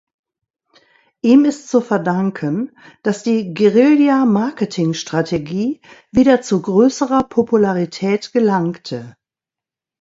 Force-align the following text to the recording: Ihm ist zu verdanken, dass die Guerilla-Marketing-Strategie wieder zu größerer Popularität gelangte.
Ihm 1.21 1.45
ist 1.45 1.69
zu 1.69 1.79
verdanken, 1.79 2.75
dass 3.03 3.21
die 3.21 3.53
Guerilla-Marketing-Strategie 3.53 5.79
wieder 6.11 6.41
zu 6.41 6.63
größerer 6.63 7.21
Popularität 7.25 8.33
gelangte. 8.33 9.15